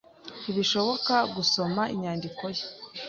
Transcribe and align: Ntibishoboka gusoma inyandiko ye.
Ntibishoboka 0.41 1.15
gusoma 1.35 1.81
inyandiko 1.93 2.43
ye. 2.55 2.63